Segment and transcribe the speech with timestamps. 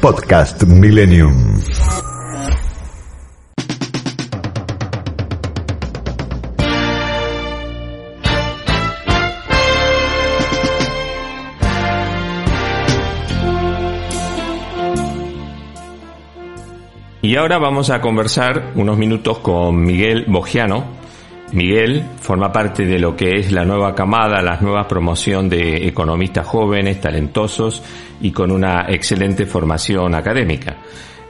[0.00, 1.60] Podcast Millennium.
[17.20, 20.84] Y ahora vamos a conversar unos minutos con Miguel Bogiano.
[21.52, 26.46] Miguel forma parte de lo que es la nueva camada, la nueva promoción de economistas
[26.46, 27.82] jóvenes, talentosos
[28.20, 30.76] y con una excelente formación académica.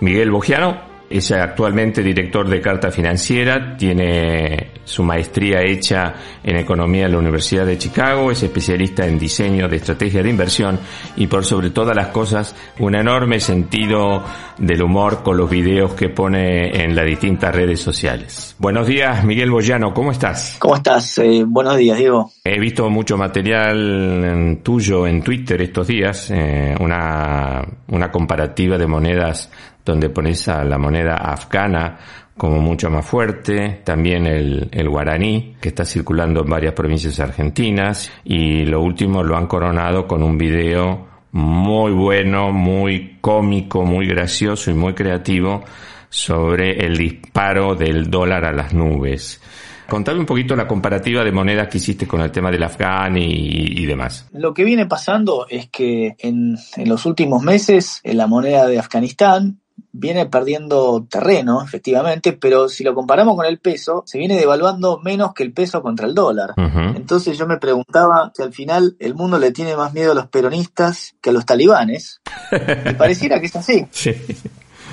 [0.01, 7.13] Miguel Bogiano es actualmente director de Carta Financiera, tiene su maestría hecha en Economía en
[7.13, 10.79] la Universidad de Chicago, es especialista en diseño de estrategia de inversión
[11.17, 14.23] y por sobre todas las cosas un enorme sentido
[14.59, 18.57] del humor con los videos que pone en las distintas redes sociales.
[18.59, 20.57] Buenos días, Miguel Boyano, ¿cómo estás?
[20.59, 21.19] ¿Cómo estás?
[21.19, 22.33] Eh, buenos días, Diego.
[22.45, 29.51] He visto mucho material tuyo en Twitter estos días, eh, una, una comparativa de monedas
[29.89, 31.99] donde pones a la moneda afgana
[32.37, 38.65] como mucho más fuerte, también el, guaraní, que está circulando en varias provincias argentinas, y
[38.65, 44.75] lo último lo han coronado con un video muy bueno, muy cómico, muy gracioso y
[44.75, 45.65] muy creativo
[46.09, 49.43] sobre el disparo del dólar a las nubes.
[49.89, 53.85] Contame un poquito la comparativa de monedas que hiciste con el tema del afgán y,
[53.87, 54.29] demás.
[54.33, 59.61] Lo que viene pasando es que en, en los últimos meses la moneda de Afganistán
[59.99, 65.35] viene perdiendo terreno, efectivamente, pero si lo comparamos con el peso, se viene devaluando menos
[65.35, 66.55] que el peso contra el dólar.
[66.57, 66.97] Uh -huh.
[66.97, 70.29] Entonces yo me preguntaba si al final el mundo le tiene más miedo a los
[70.29, 72.21] peronistas que a los talibanes.
[72.91, 73.87] y pareciera que es así.
[73.91, 74.15] Sí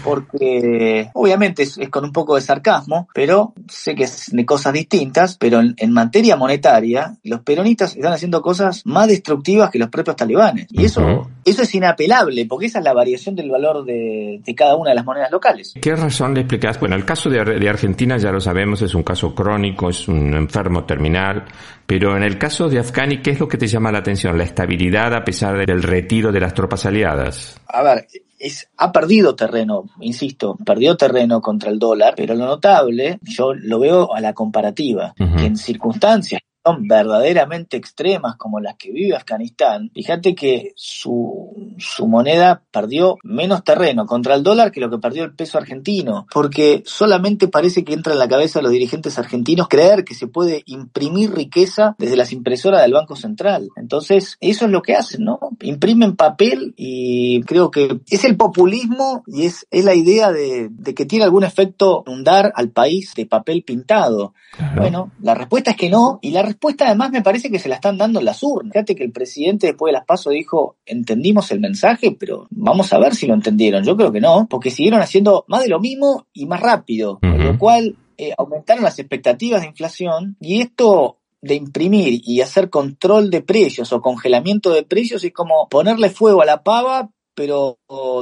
[0.05, 4.71] porque obviamente es, es, con un poco de sarcasmo, pero sé que es de cosas
[4.73, 9.89] distintas, pero en, en, materia monetaria, los peronistas están haciendo cosas más destructivas que los
[9.89, 10.67] propios talibanes.
[10.69, 11.27] Y eso, uh -huh.
[11.43, 14.95] eso es inapelable, porque esa es la variación del valor de, de, cada una de
[14.95, 15.73] las monedas locales.
[15.81, 16.79] ¿Qué razón le explicas?
[16.79, 20.35] Bueno, el caso de, de Argentina ya lo sabemos, es un caso crónico, es un
[20.35, 21.45] enfermo terminal,
[21.87, 24.37] pero en el caso de Afghani, ¿qué es lo que te llama la atención?
[24.37, 27.59] La estabilidad a pesar del retiro de las tropas aliadas.
[27.67, 28.07] A ver,
[28.45, 33.79] es, ha perdido terreno, insisto, perdió terreno contra el dólar, pero lo notable, yo lo
[33.79, 35.35] veo a la comparativa, uh -huh.
[35.37, 42.07] que en circunstancias son verdaderamente extremas como las que vive Afganistán, fíjate que su, su
[42.07, 46.81] moneda perdió menos terreno contra el dólar que lo que perdió el peso argentino, porque
[46.85, 50.63] solamente parece que entra en la cabeza de los dirigentes argentinos creer que se puede
[50.65, 53.69] imprimir riqueza desde las impresoras del Banco Central.
[53.75, 55.39] Entonces, eso es lo que hacen, ¿no?
[55.61, 60.93] Imprimen papel y creo que es el populismo y es, es la idea de, de
[60.95, 64.33] que tiene algún efecto inundar al país de papel pintado.
[64.55, 64.81] Claro.
[64.81, 67.75] Bueno, la respuesta es que no, y la respuesta además me parece que se la
[67.75, 68.73] están dando en las urnas.
[68.73, 72.99] Fíjate que el presidente después de las pasos dijo, entendimos el mensaje, pero vamos a
[72.99, 73.83] ver si lo entendieron.
[73.83, 77.25] Yo creo que no, porque siguieron haciendo más de lo mismo y más rápido, uh
[77.25, 77.37] -huh.
[77.37, 83.29] lo cual eh, aumentaron las expectativas de inflación y esto de imprimir y hacer control
[83.29, 87.77] de precios o congelamiento de precios es como ponerle fuego a la pava pero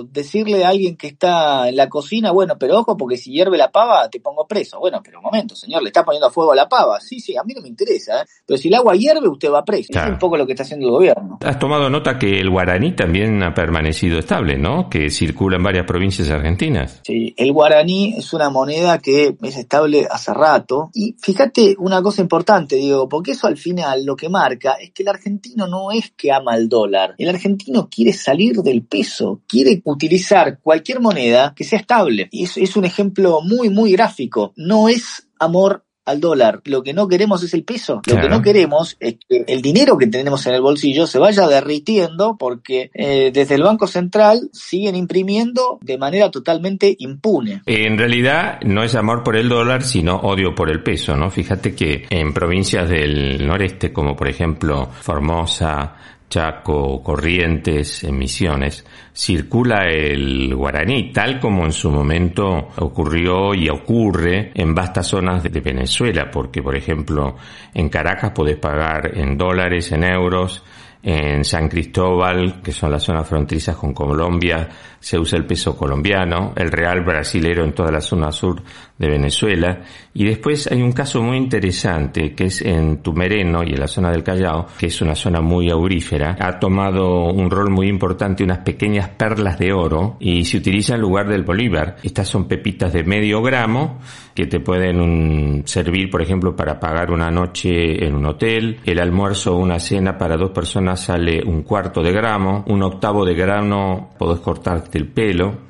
[0.09, 3.71] decirle a alguien que está en la cocina, bueno, pero ojo, porque si hierve la
[3.71, 4.79] pava te pongo preso.
[4.79, 6.99] Bueno, pero un momento, señor, le está poniendo fuego a la pava.
[6.99, 8.25] Sí, sí, a mí no me interesa, ¿eh?
[8.45, 9.89] pero si el agua hierve, usted va preso.
[9.91, 10.07] Claro.
[10.07, 11.39] Es un poco lo que está haciendo el gobierno.
[11.43, 14.89] Has tomado nota que el guaraní también ha permanecido estable, ¿no?
[14.89, 17.01] Que circula en varias provincias argentinas.
[17.03, 20.89] Sí, el guaraní es una moneda que es estable hace rato.
[20.93, 25.03] Y fíjate una cosa importante, digo, porque eso al final lo que marca es que
[25.03, 27.15] el argentino no es que ama el dólar.
[27.17, 32.27] El argentino quiere salir del peso eso, quiere utilizar cualquier moneda que sea estable.
[32.31, 34.51] Y es, es un ejemplo muy, muy gráfico.
[34.55, 36.61] No es amor al dólar.
[36.65, 37.95] Lo que no queremos es el peso.
[37.95, 38.21] Lo claro.
[38.21, 42.35] que no queremos es que el dinero que tenemos en el bolsillo se vaya derritiendo
[42.35, 47.61] porque eh, desde el Banco Central siguen imprimiendo de manera totalmente impune.
[47.67, 51.29] En realidad no es amor por el dólar, sino odio por el peso, ¿no?
[51.29, 55.95] Fíjate que en provincias del noreste, como por ejemplo Formosa,
[56.33, 58.83] Chaco, Corrientes, en Misiones,
[59.13, 65.59] circula el guaraní, tal como en su momento ocurrió y ocurre en vastas zonas de
[65.59, 67.35] Venezuela, porque por ejemplo
[67.75, 70.63] en Caracas podés pagar en dólares, en euros,
[71.05, 74.69] En San Cristóbal, que son las zonas fronterizas con Colombia,
[75.01, 78.63] se usa el peso colombiano, el real brasilero en toda la zona sur
[78.97, 79.81] de Venezuela.
[80.13, 84.11] Y después hay un caso muy interesante que es en Tumereno y en la zona
[84.11, 86.37] del Callao, que es una zona muy aurífera.
[86.39, 91.01] Ha tomado un rol muy importante unas pequeñas perlas de oro y se utiliza en
[91.01, 91.97] lugar del bolívar.
[92.01, 93.99] Estas son pepitas de medio gramo
[94.33, 98.79] que te pueden servir, por ejemplo, para pagar una noche en un hotel.
[98.85, 103.25] El almuerzo o una cena para dos personas sale un cuarto de gramo, un octavo
[103.25, 105.63] de grano podés cortarte el pelo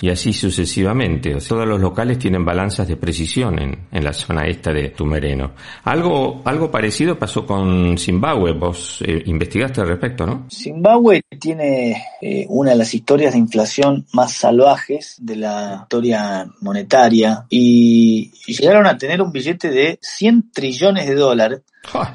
[0.00, 1.36] y así sucesivamente.
[1.46, 5.52] todos los locales tienen balanzas de precisión en, en la zona esta de Tumereno.
[5.84, 8.52] Algo, algo parecido pasó con Zimbabue.
[8.52, 10.46] Vos eh, investigaste al respecto, ¿no?
[10.50, 17.44] Zimbabue tiene eh, una de las historias de inflación más salvajes de la historia monetaria
[17.48, 21.60] y llegaron a tener un billete de 100 trillones de dólares.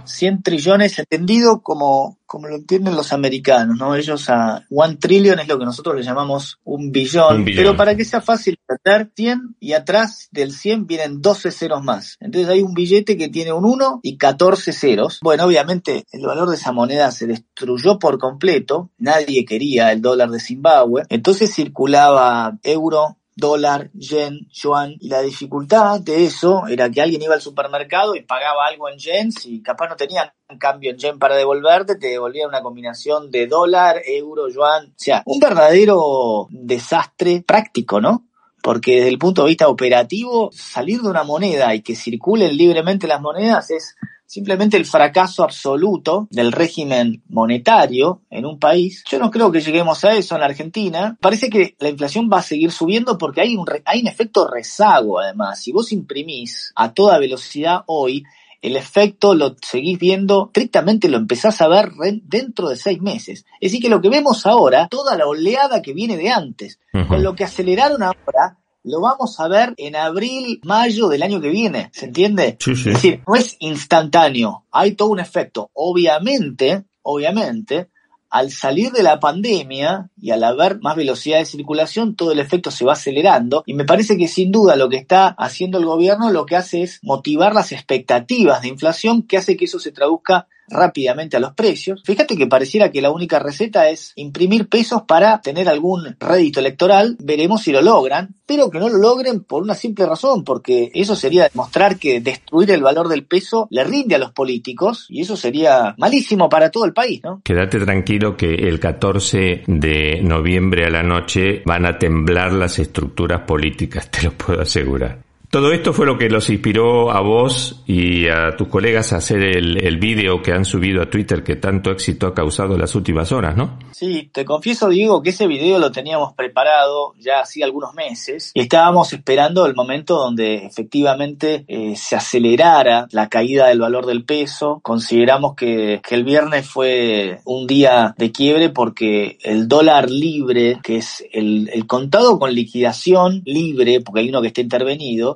[0.06, 3.96] 100 trillones entendido como, como lo entienden los americanos, ¿no?
[3.96, 8.06] Ellos a one trillion es lo que nosotros le llamamos un billón, pero para que
[8.06, 12.18] sea fácil entender, 100 y atrás del 100 vienen 12 ceros más.
[12.20, 15.20] Entonces hay un billete que tiene un 1 y 14 ceros.
[15.22, 20.30] Bueno, obviamente el valor de esa moneda se destruyó por completo, nadie quería el dólar
[20.30, 27.02] de Zimbabue, entonces circulaba euro, dólar, yen, yuan, y la dificultad de eso era que
[27.02, 30.92] alguien iba al supermercado y pagaba algo en yens y capaz no tenía un cambio
[30.92, 35.40] en yen para devolverte, te devolvía una combinación de dólar, euro, yuan, o sea, un
[35.40, 38.28] verdadero desastre práctico, ¿no?
[38.62, 43.08] Porque desde el punto de vista operativo, salir de una moneda y que circulen libremente
[43.08, 49.04] las monedas es simplemente el fracaso absoluto del régimen monetario en un país.
[49.10, 51.18] Yo no creo que lleguemos a eso en la Argentina.
[51.20, 55.20] Parece que la inflación va a seguir subiendo porque hay un, hay un efecto rezago
[55.20, 55.62] además.
[55.62, 58.24] Si vos imprimís a toda velocidad hoy,
[58.64, 61.92] el efecto lo seguís viendo, estrictamente lo empezás a ver
[62.24, 63.46] dentro de seis meses.
[63.60, 66.80] Es decir, que lo que vemos ahora, toda la oleada que viene de antes,
[67.10, 71.50] con lo que aceleraron ahora, lo vamos a ver en abril, mayo del año que
[71.50, 72.58] viene, ¿se entiende?
[72.60, 75.72] Es decir, no es instantáneo, hay todo un efecto.
[75.74, 77.90] Obviamente, obviamente,
[78.30, 82.72] al salir de la pandemia y al haber más velocidad de circulación, todo el efecto
[82.72, 86.32] se va acelerando y me parece que sin duda lo que está haciendo el gobierno
[86.32, 90.48] lo que hace es motivar las expectativas de inflación que hace que eso se traduzca
[90.70, 92.02] rápidamente a los precios.
[92.06, 97.18] Fíjate que pareciera que la única receta es imprimir pesos para tener algún rédito electoral.
[97.20, 101.16] Veremos si lo logran, pero que no lo logren por una simple razón, porque eso
[101.16, 105.36] sería demostrar que destruir el valor del peso le rinde a los políticos y eso
[105.36, 107.42] sería malísimo para todo el país, ¿no?
[107.44, 113.42] Quédate tranquilo que el 14 de noviembre a la noche van a temblar las estructuras
[113.42, 115.23] políticas, te lo puedo asegurar.
[115.54, 119.44] Todo esto fue lo que los inspiró a vos y a tus colegas a hacer
[119.44, 122.96] el, el vídeo que han subido a Twitter que tanto éxito ha causado en las
[122.96, 123.78] últimas horas, ¿no?
[123.92, 128.62] Sí, te confieso, Diego, que ese video lo teníamos preparado ya hacía algunos meses y
[128.62, 134.80] estábamos esperando el momento donde efectivamente eh, se acelerara la caída del valor del peso.
[134.82, 141.24] Consideramos que, el viernes fue un día de quiebre porque el dólar libre, que es
[141.32, 145.34] el contado con liquidación libre, porque hay uno que está intervenido,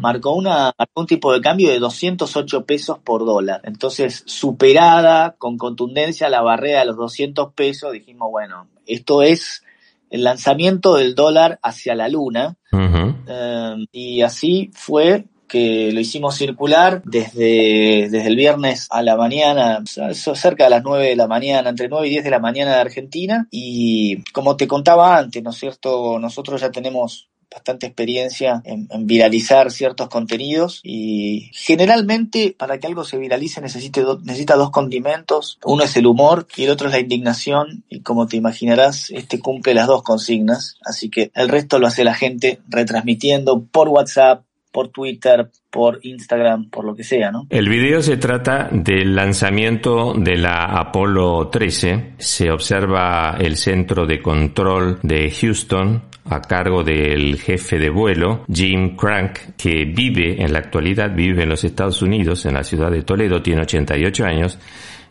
[0.00, 3.60] marcó, una, un tipo de cambio de 208 pesos por dólar.
[3.64, 9.62] Entonces, superada con contundencia la barrera de los 200 pesos, dijimos, bueno, esto es
[10.10, 12.56] el lanzamiento del dólar hacia la luna.
[12.72, 19.82] Eh, y así fue que lo hicimos circular desde, desde el viernes a la mañana,
[19.84, 22.80] cerca de las 9 de la mañana, entre 9 y 10 de la mañana de
[22.80, 23.48] Argentina.
[23.50, 26.18] Y como te contaba antes, ¿no es cierto?
[26.20, 33.18] Nosotros ya tenemos bastante experiencia en, viralizar ciertos contenidos y generalmente para que algo se
[33.18, 35.58] viralice necesite necesita dos condimentos.
[35.64, 39.40] Uno es el humor y el otro es la indignación y como te imaginarás, este
[39.40, 40.78] cumple las dos consignas.
[40.84, 46.70] Así que el resto lo hace la gente retransmitiendo por WhatsApp, por Twitter, por Instagram,
[46.70, 47.46] por lo que sea, ¿no?
[47.50, 52.14] El video se trata del lanzamiento de la Apolo 13.
[52.18, 58.96] Se observa el centro de control de Houston a cargo del jefe de vuelo, Jim
[58.96, 63.02] Crank, que vive en la actualidad, vive en los Estados Unidos, en la ciudad de
[63.02, 64.58] Toledo, tiene 88 años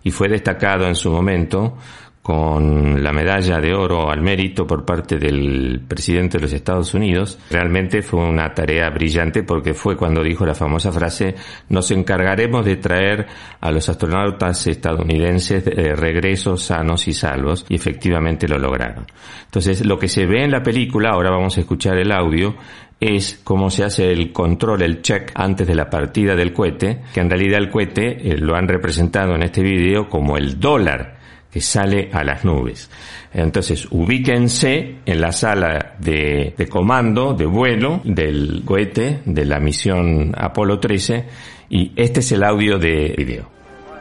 [0.02, 1.78] y fue destacado en su momento
[2.22, 7.40] con la medalla de oro al mérito por parte del presidente de los Estados Unidos.
[7.50, 11.36] Realmente fue una tarea brillante porque fue cuando dijo la famosa frase
[11.70, 13.26] nos encargaremos de traer
[13.62, 19.06] a los astronautas estadounidenses de regreso sanos y salvos y efectivamente lo lograron.
[19.46, 22.56] Entonces lo que se ve en la película, ahora vamos a escuchar el audio,
[23.00, 27.22] es cómo se hace el control, el check antes de la partida del cohete, que
[27.22, 31.19] en realidad el cohete eh, lo han representado en este vídeo como el dólar
[31.52, 32.90] que sale a las nubes.
[33.34, 40.34] Entonces, ubíquense en la sala de, de comando, de vuelo del cohete de la misión
[40.38, 41.26] Apolo 13
[41.70, 43.50] y este es el audio de video.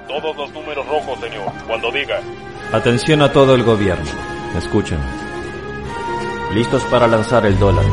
[0.09, 2.21] Todos los números rojos, señor, cuando diga.
[2.73, 4.05] Atención a todo el gobierno.
[4.57, 4.99] Escuchen.
[6.55, 7.85] Listos para lanzar el dólar.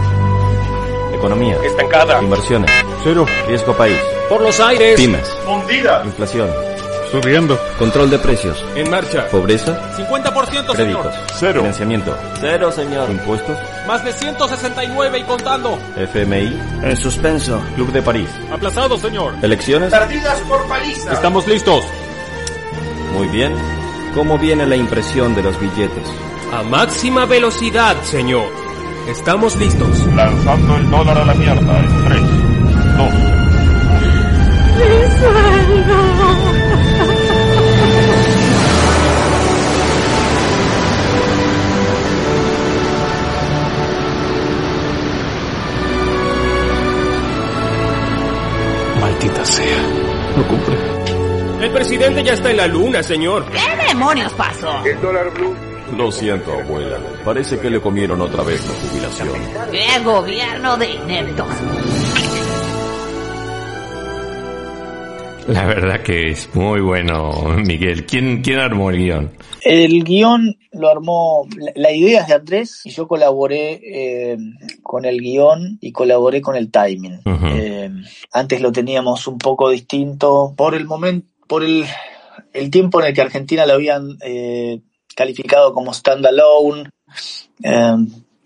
[1.14, 1.58] Economía.
[1.64, 2.22] Estancada.
[2.22, 2.72] Inversiones.
[3.04, 3.26] Cero.
[3.48, 3.98] Riesgo país.
[4.30, 4.96] Por los aires.
[4.96, 5.38] Pymes.
[5.48, 6.02] Hundida.
[6.06, 6.75] Inflación.
[7.12, 7.58] Subiendo.
[7.78, 8.64] Control de precios.
[8.76, 9.28] En marcha.
[9.30, 9.80] Pobreza.
[9.98, 10.34] 50%
[10.74, 10.76] Créditos.
[10.78, 11.12] señor.
[11.40, 11.60] Cero.
[11.62, 12.18] Financiamiento.
[12.40, 13.10] Cero señor.
[13.10, 13.58] Impuestos.
[13.88, 15.80] Más de 169 y contando.
[15.96, 16.60] FMI.
[16.84, 17.62] En suspenso.
[17.76, 18.30] Club de París.
[18.52, 19.34] Aplazado señor.
[19.42, 19.92] Elecciones.
[19.92, 21.14] Perdidas por paliza.
[21.14, 21.84] Estamos listos.
[23.14, 23.54] Muy bien.
[24.14, 26.08] ¿Cómo viene la impresión de los billetes?
[26.54, 28.48] A máxima velocidad, señor.
[29.10, 29.90] Estamos listos.
[30.16, 32.22] Lanzando el dólar a la mierda en 3,
[32.98, 33.14] 2,
[49.46, 49.78] sea.
[50.38, 51.66] No cumple.
[51.66, 53.46] El presidente ya está en la luna señor.
[53.46, 54.84] ¿Qué demonios pasó?
[55.96, 56.98] Lo siento, abuela.
[57.24, 59.30] Parece que le comieron otra vez la jubilación.
[59.72, 61.48] ¡Qué gobierno de ineptos!
[65.48, 67.32] La verdad que es muy bueno,
[67.66, 68.06] Miguel.
[68.06, 69.32] ¿Quién, quién armó el guion?
[69.62, 74.38] El guion lo armó, la, idea es de Andrés y yo colaboré eh,
[74.82, 77.22] con el guion y colaboré con el timing.
[77.26, 77.92] Eh,
[78.32, 81.86] antes lo teníamos un poco distinto por el momento, por el,
[82.54, 84.82] el tiempo en el que Argentina lo habían eh,
[85.16, 86.90] calificado como standalone.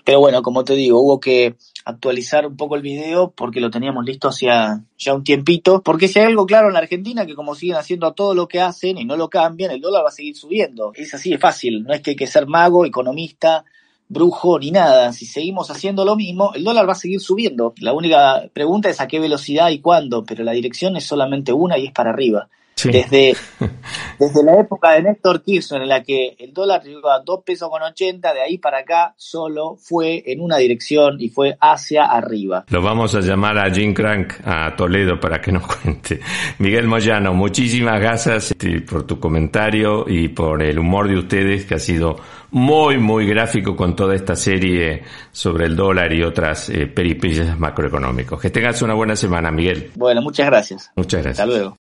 [0.05, 4.05] Pero bueno, como te digo, hubo que actualizar un poco el video porque lo teníamos
[4.05, 5.81] listo hacía ya un tiempito.
[5.81, 8.61] Porque si hay algo claro en la Argentina, que como siguen haciendo todo lo que
[8.61, 10.91] hacen y no lo cambian, el dólar va a seguir subiendo.
[10.95, 13.65] Es así de fácil, no es que hay que ser mago, economista,
[14.07, 15.13] brujo ni nada.
[15.13, 17.73] Si seguimos haciendo lo mismo, el dólar va a seguir subiendo.
[17.77, 21.77] La única pregunta es a qué velocidad y cuándo, pero la dirección es solamente una
[21.77, 22.49] y es para arriba.
[22.79, 22.91] Sí.
[22.91, 23.35] Desde,
[24.19, 27.69] desde la época de Néstor Kirchner, en la que el dólar llegó a 2 pesos
[27.69, 32.63] con 80, de ahí para acá solo fue en una dirección y fue hacia arriba.
[32.69, 36.21] Lo vamos a llamar a Jim Crank a Toledo para que nos cuente.
[36.59, 41.75] Miguel Moyano, muchísimas gracias este, por tu comentario y por el humor de ustedes que
[41.75, 42.15] ha sido
[42.51, 48.39] muy, muy gráfico con toda esta serie sobre el dólar y otras eh, peripecias macroeconómicos.
[48.39, 49.91] Que tengas una buena semana, Miguel.
[49.95, 50.91] Bueno, muchas gracias.
[50.95, 51.39] Muchas gracias.
[51.39, 51.77] Hasta luego.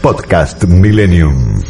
[0.00, 1.60] Podcast Millennium.